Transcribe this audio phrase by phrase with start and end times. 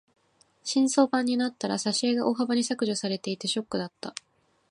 [0.63, 4.15] 新装版になったら挿絵が大幅に削除されていてショックだった。